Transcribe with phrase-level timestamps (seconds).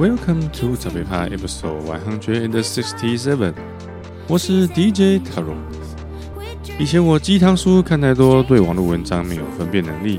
[0.00, 3.52] Welcome to 早被趴 Episode One Hundred and Sixty-Seven。
[4.26, 5.52] 我是 DJ Taro。
[6.78, 10.18] 以前我鸡汤书看太多，对网络文章没有分辨能力。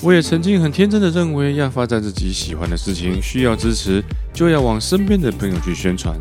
[0.00, 4.00] 我也曾经很天真的认为，要发展自己喜欢的事情，需要支持，
[4.32, 6.16] 就要往身边的朋友去宣传。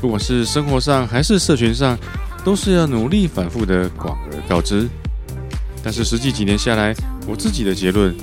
[0.00, 1.98] 不管是生活上还是社群上，
[2.44, 4.88] 都是要努力反复的广而告之。
[5.82, 6.94] 但是实际几年下来，
[7.26, 8.14] 我自己的结论。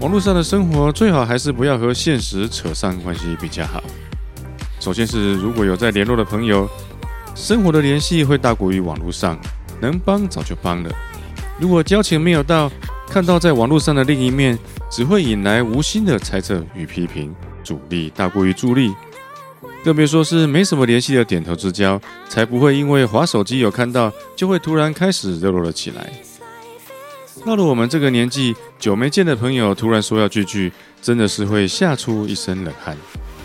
[0.00, 3.82] 网络上的生活最好还是不要和现实扯上关系比较好。
[4.78, 6.68] 首先是如果有在联络的朋友，
[7.34, 9.36] 生活的联系会大过于网络上，
[9.80, 10.90] 能帮早就帮了。
[11.58, 12.70] 如果交情没有到，
[13.08, 14.56] 看到在网络上的另一面，
[14.88, 18.94] 只会引来无心的猜测与批评，阻力大过于助力。
[19.82, 26.12] 更别说是没什么联系的点头之交，才不会因为滑手机有看到，就会突然开始热络了起来。
[27.48, 32.94] 到了我们这个年纪，久没见的朋友突然说要聚聚，真的是会吓出一身冷汗。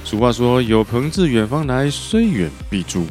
[0.03, 3.05] 俗话说：“有朋自远方来，虽远必诛。”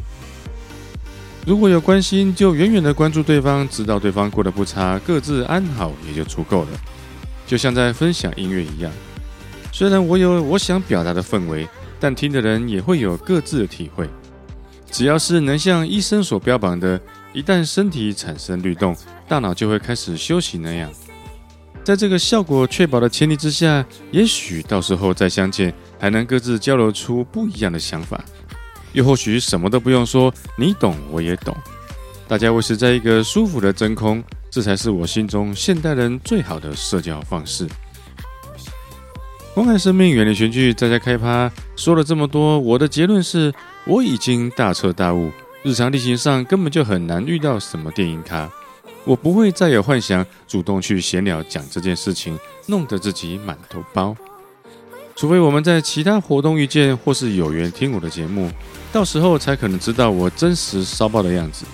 [1.47, 6.69] 如果有关心，就远远的关注对方，知道对方过得不差，各自安好也就足够了。
[7.47, 8.93] 就像在分享音乐一样，
[9.73, 11.67] 虽然我有我想表达的氛围，
[11.99, 14.07] 但听的人也会有各自的体会。
[14.91, 17.01] 只要是能像医生所标榜的，
[17.33, 20.91] 一旦身体产生律动，大脑就会开始休息那样。
[21.83, 28.23] 在这个效果确保的前提之下，也许到时候再相见，还能各自交流出不一样的想法。
[28.93, 31.57] 又或许什么都不用说，你懂我也懂，
[32.29, 37.67] 大家维持在一个舒服的真空，这才是我心中现代人最好的社交方式。
[39.55, 41.51] 关爱生命，远离全剧，在家开趴。
[41.75, 43.53] 说了这么多，我的结论是，
[43.87, 45.31] 我已经大彻大悟。
[45.63, 48.51] 日常例行上根本就很难遇到什么电影咖，
[49.05, 52.37] 我不会再有幻想主动去闲聊讲这件事情，
[52.67, 54.17] 弄得自己满头包。
[55.15, 58.51] 除非我们在其他活动遇见，或是有缘听我的节目，
[58.93, 61.65] 到时候才可能知道我真实骚包的样子。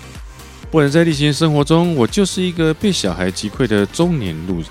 [0.70, 4.66] 不然在例行生活中，我就是一个被小孩击溃的中年路人。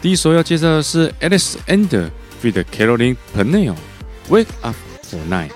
[0.00, 2.08] 第一首要介绍的是 Alex Ander
[2.40, 2.62] feat.
[2.70, 5.50] Caroline Pennell，Wake Up for Night。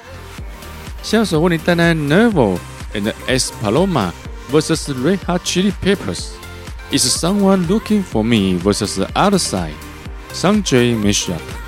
[1.03, 2.57] 下首为你带来 Nervo
[2.94, 4.12] and S Paloma
[4.51, 11.60] vs Red Hot Chili Peppers。Is someone looking for me vs the other side。Sanjay Mishra。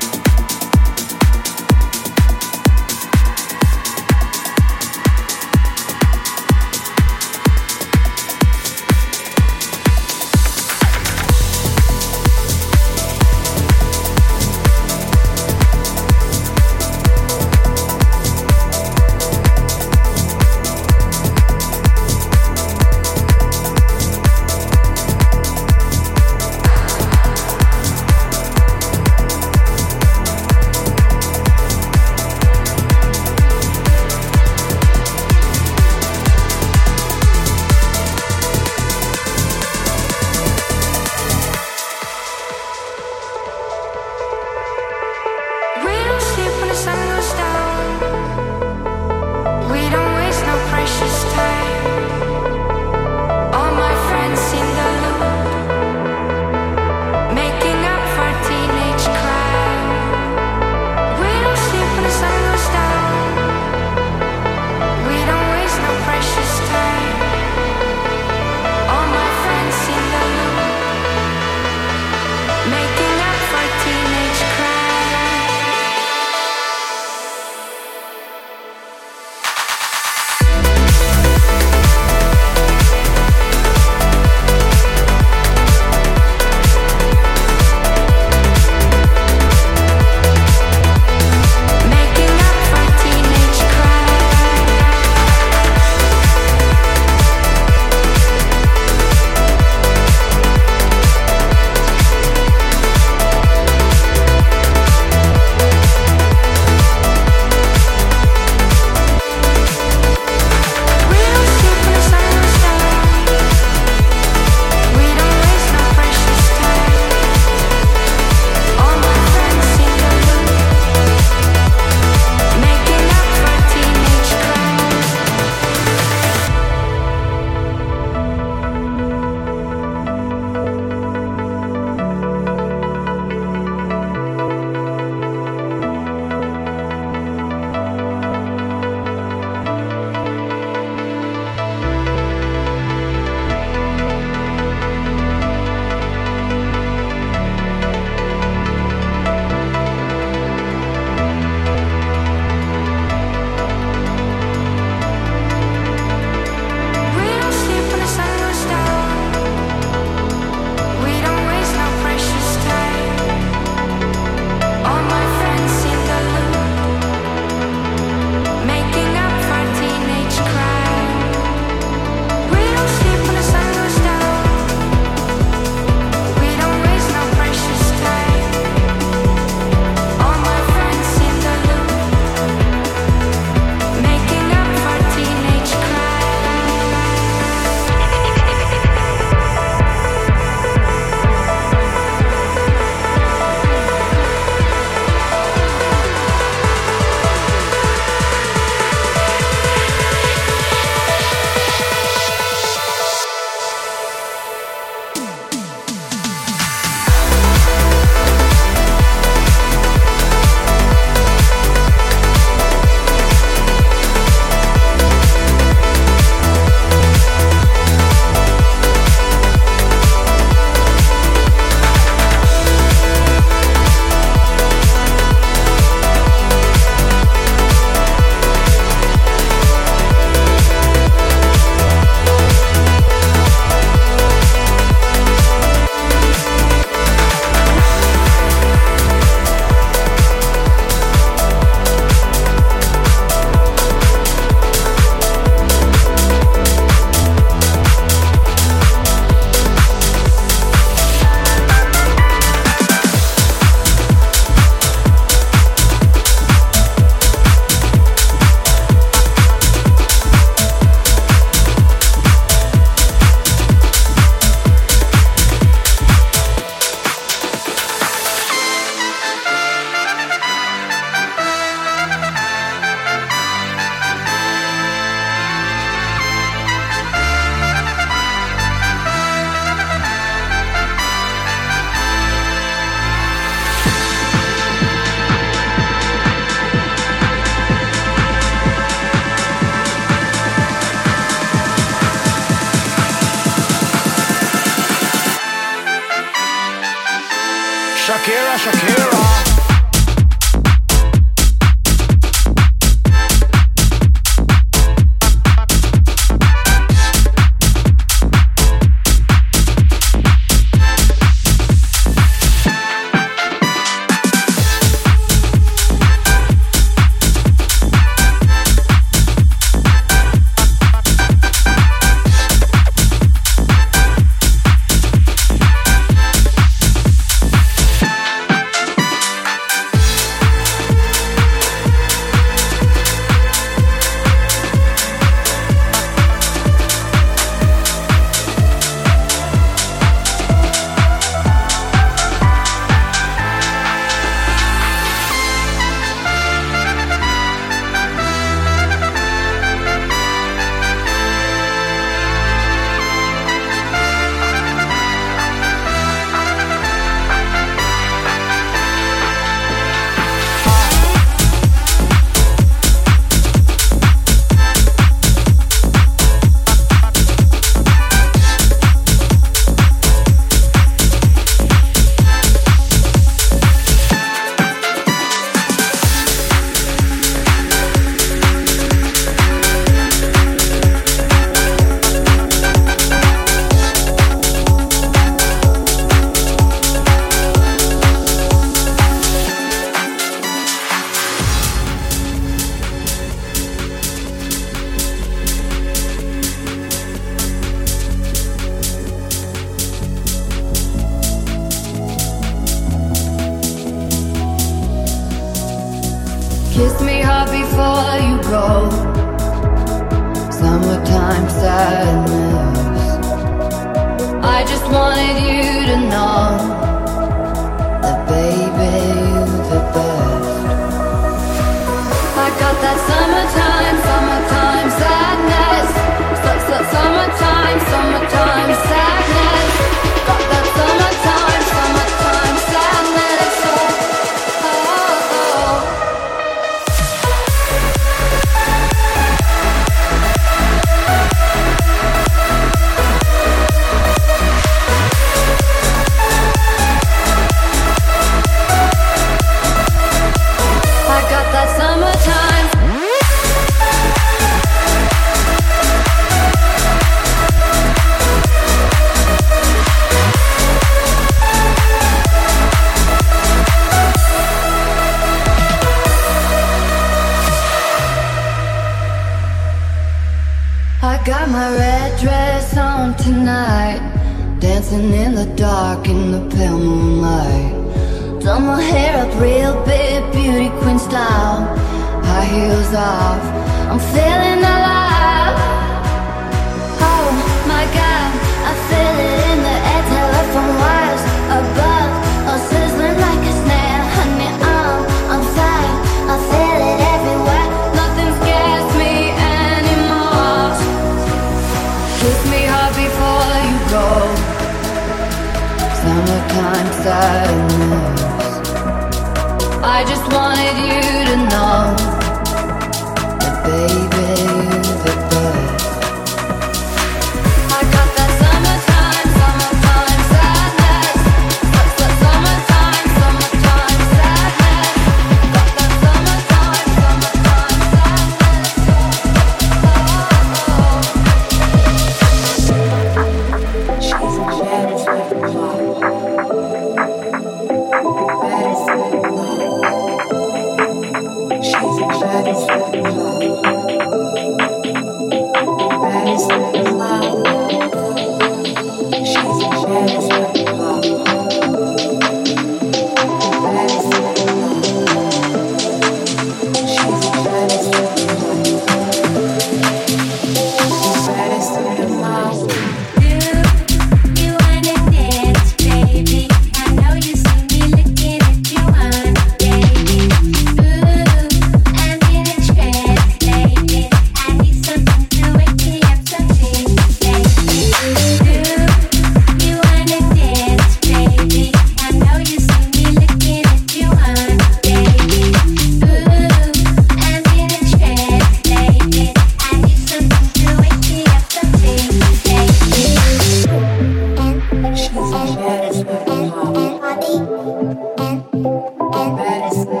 [599.29, 600.00] baddest.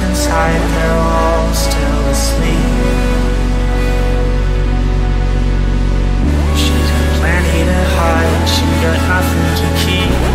[0.00, 2.58] And they're all still asleep.
[6.56, 10.33] She's got plenty to hide, she got nothing to keep.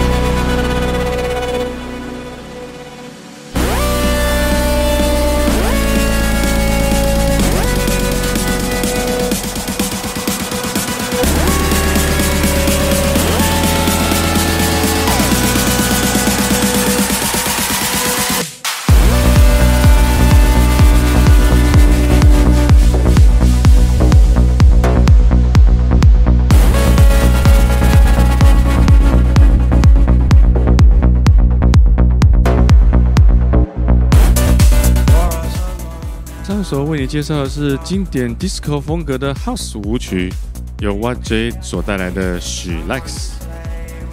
[37.09, 40.31] 介绍的是经典 disco 风格的 house 舞曲，
[40.79, 43.29] 由 What J 所带来的 She Likes。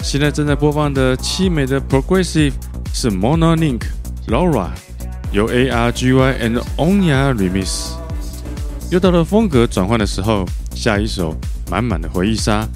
[0.01, 2.53] 现在正在播放的凄美的 progressive
[2.91, 3.81] 是 Mona Link
[4.27, 4.69] Laura，
[5.31, 7.91] 由 ARGY and Onya Remix。
[8.89, 11.37] 又到了风格转换的时候，下一首
[11.69, 12.67] 满满的回忆杀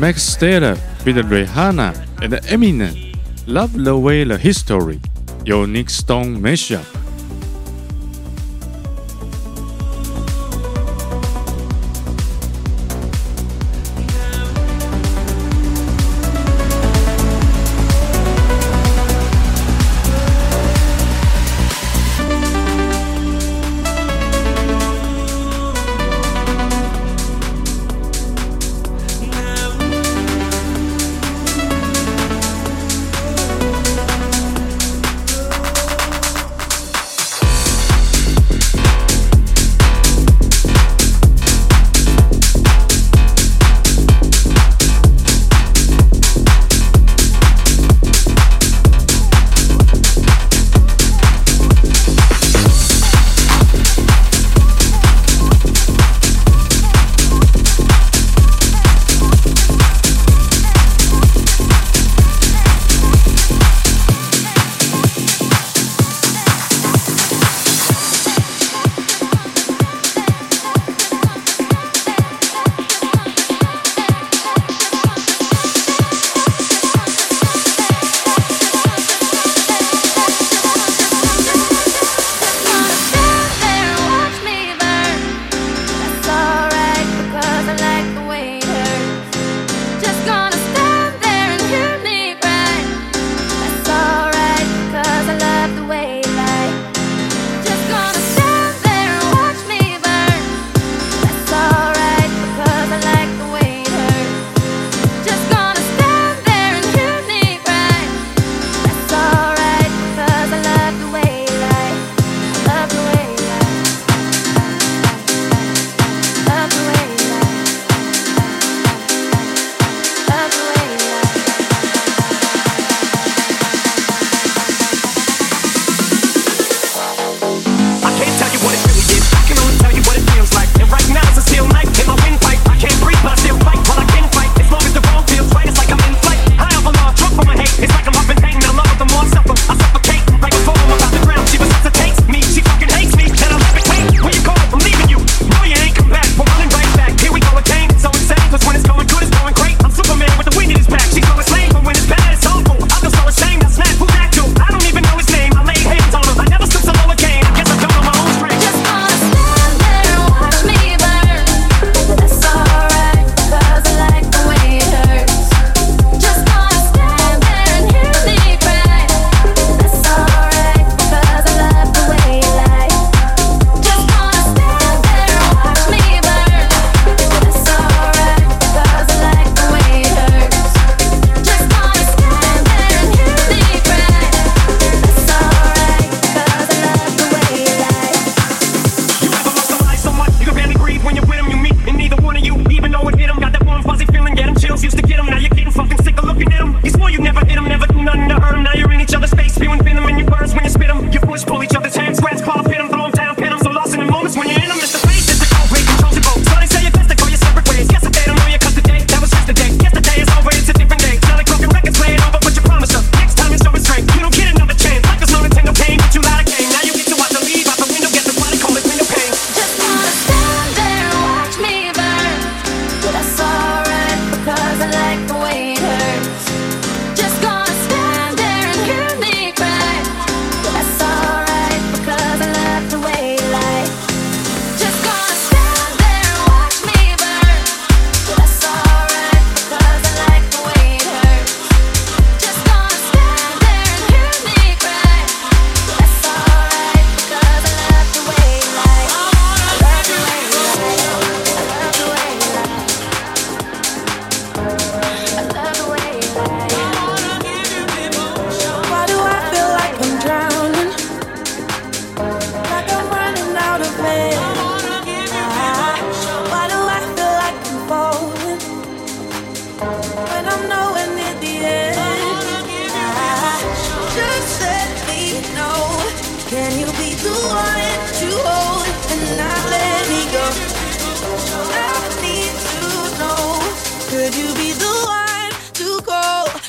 [0.00, 3.12] ，Max Stellar with Rihanna and Eminem
[3.46, 5.00] Love the Way the History，
[5.44, 6.80] 由 Nick Stone Mashup。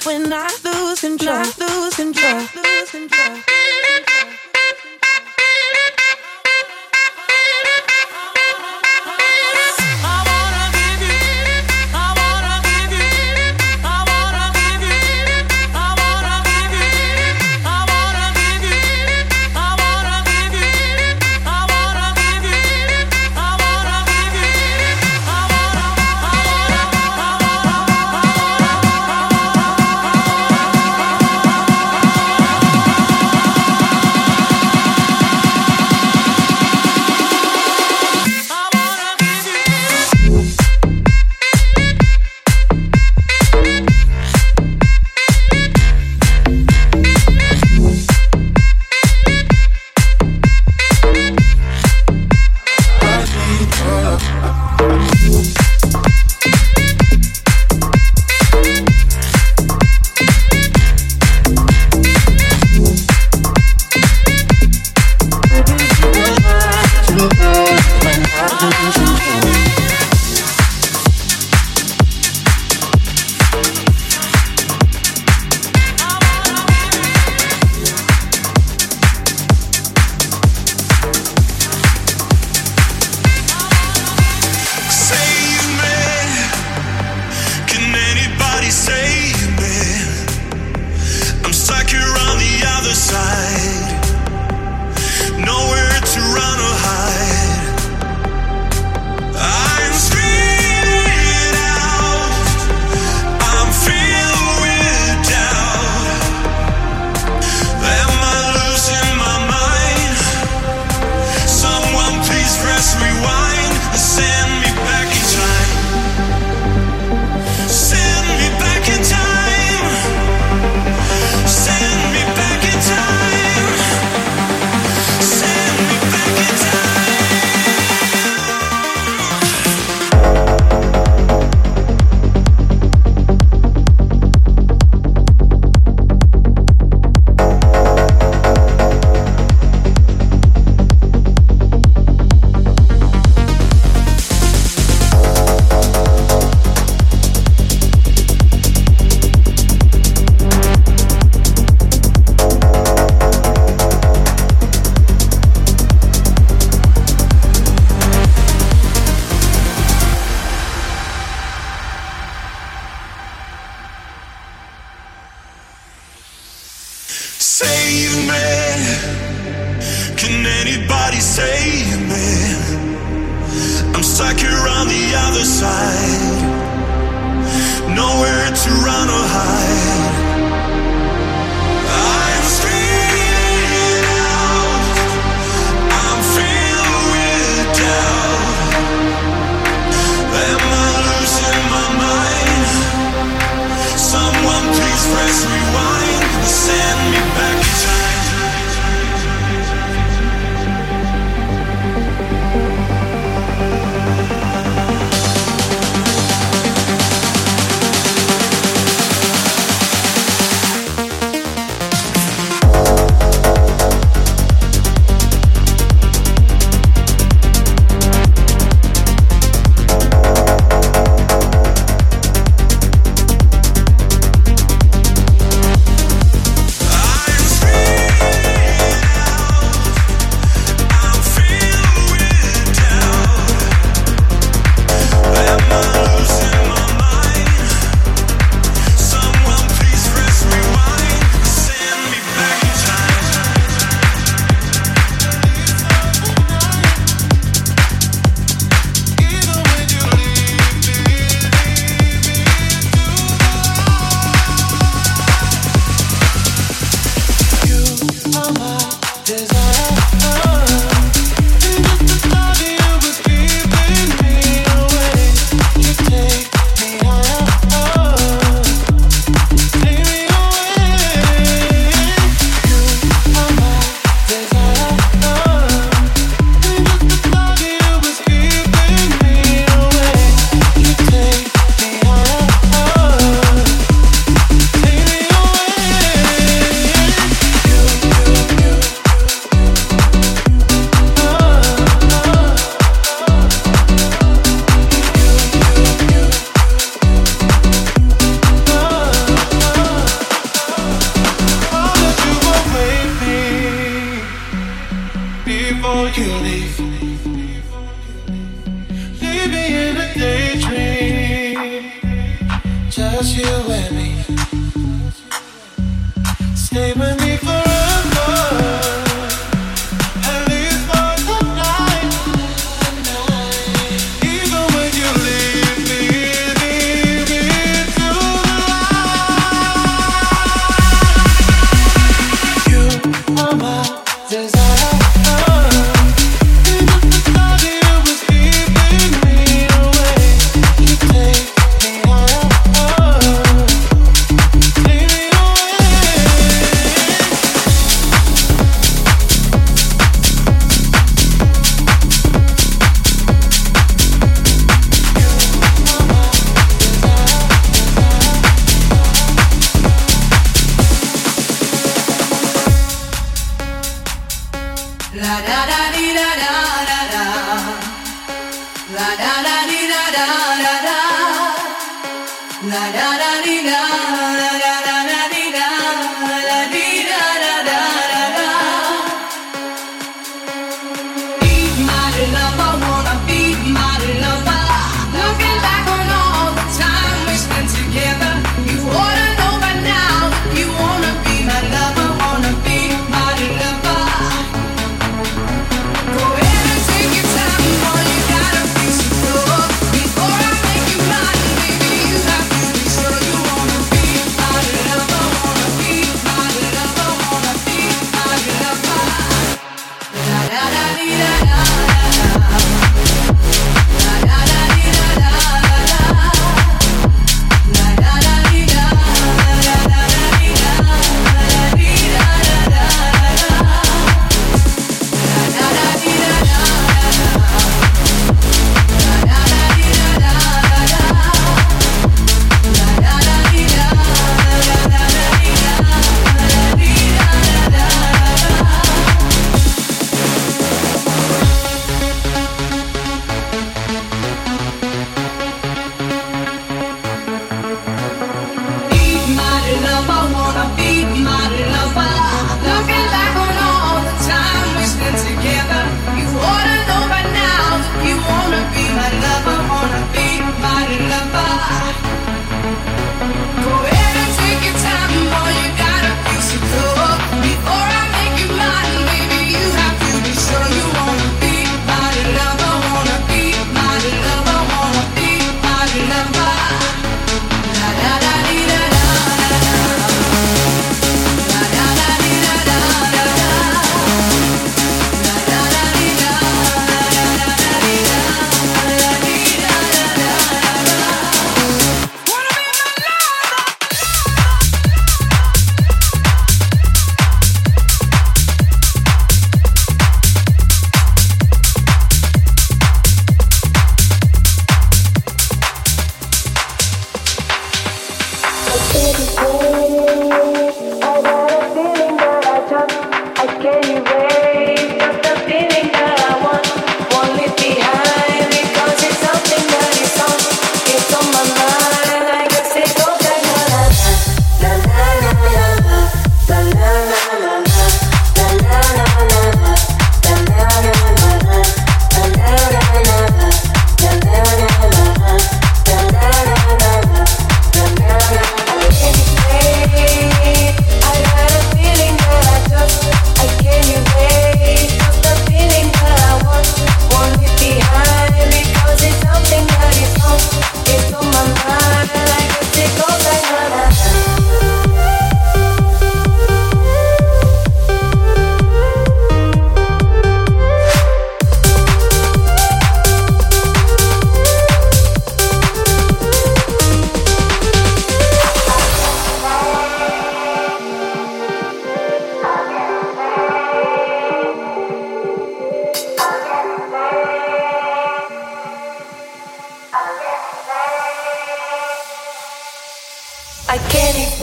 [0.06, 1.44] When I lose control?
[1.58, 2.40] Lose control.
[2.56, 3.95] Lose control.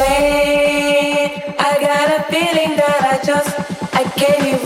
[0.03, 1.55] way.
[1.59, 3.51] I got a feeling that I just,
[3.95, 4.62] I can't even.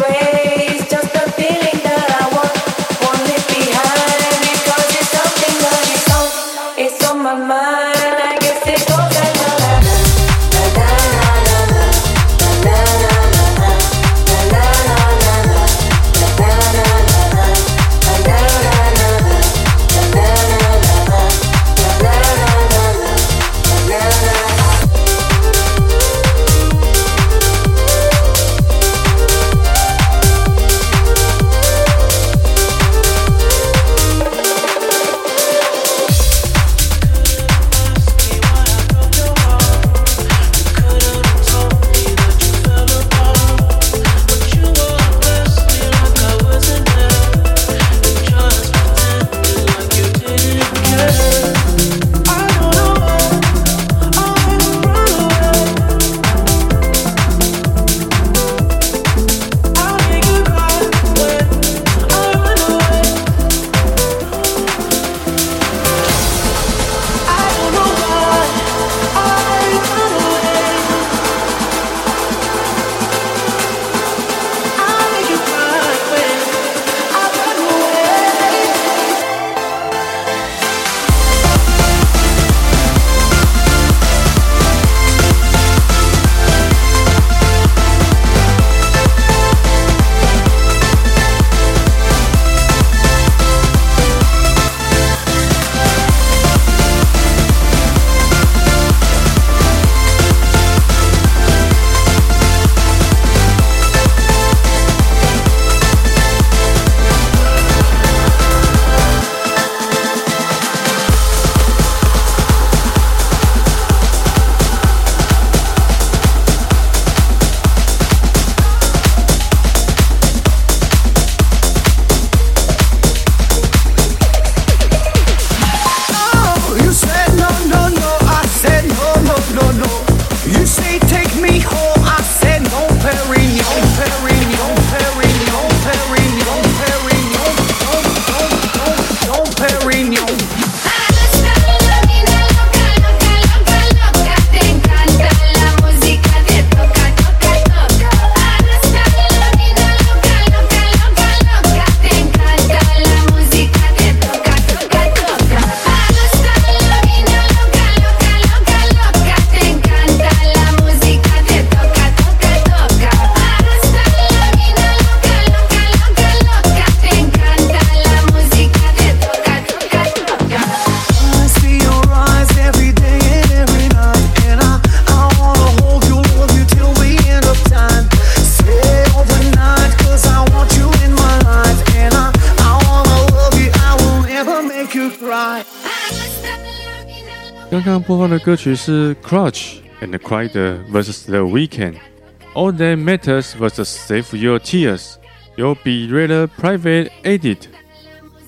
[187.86, 195.14] 刚刚播放的歌曲是 Clutch and Cry 的 vs The Weeknd，All That Matters vs Save Your Tears，
[195.56, 197.58] 由 Be Real Private Edit。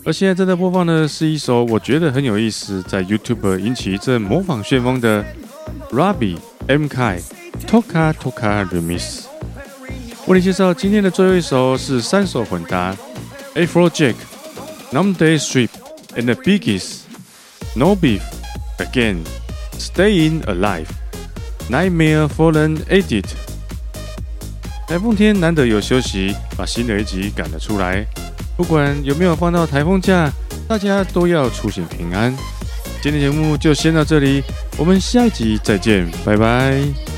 [0.06, 5.24] 而现在正在播放的是一首我觉得很有意思，在 YouTube 引起一阵模仿旋风的
[5.92, 6.38] Robbie
[6.68, 6.88] M.
[6.88, 7.22] Kai
[7.66, 9.24] Toka Toka Remix。
[10.28, 12.94] 为你介绍今天的最后一首是三首混搭：
[13.56, 15.70] Afrojack、Numday Strip
[16.16, 18.22] and the Biggies、No Beef。
[18.79, 19.25] Again,
[19.79, 20.89] Staying Alive,
[21.69, 23.27] Nightmare Fallen Edit。
[24.87, 28.07] 台风天难得有休息，把新的一集赶了出来。
[28.57, 30.33] 不管有没有放到台风假，
[30.67, 32.35] 大家都要出行平安。
[33.03, 34.43] 今天节目就先到这里，
[34.77, 37.18] 我们下一集再见，拜拜。